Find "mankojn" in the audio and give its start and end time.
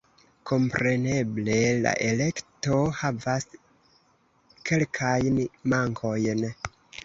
5.77-6.47